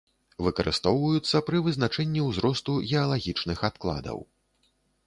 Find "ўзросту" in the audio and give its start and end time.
2.31-2.79